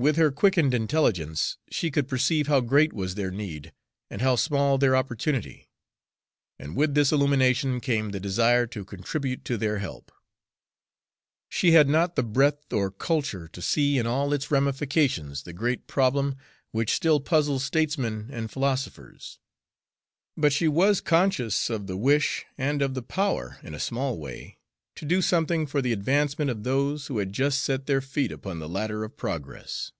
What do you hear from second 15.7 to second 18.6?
problem which still puzzles statesmen and